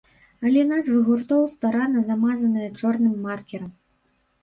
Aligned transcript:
Але 0.45 0.63
назвы 0.71 1.01
гуртоў 1.09 1.45
старанна 1.53 2.05
замазаныя 2.09 2.75
чорным 2.83 3.15
маркерам! 3.31 3.73